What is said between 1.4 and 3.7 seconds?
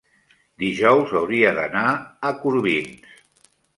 d'anar a Corbins.